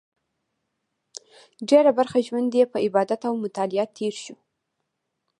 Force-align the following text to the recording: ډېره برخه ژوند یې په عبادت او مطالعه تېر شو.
ډېره 1.69 1.91
برخه 1.97 2.17
ژوند 2.27 2.51
یې 2.59 2.65
په 2.71 2.77
عبادت 2.85 3.21
او 3.29 3.33
مطالعه 3.43 3.85
تېر 3.97 4.13
شو. 4.23 4.35